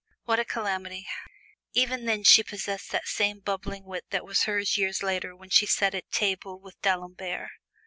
[0.23, 1.05] "What a calamity!"
[1.73, 5.67] Even then she possessed that same bubbling wit that was hers years later when she
[5.67, 7.51] sat at table with D'Alembert.